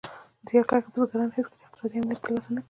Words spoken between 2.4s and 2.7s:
نه کړ.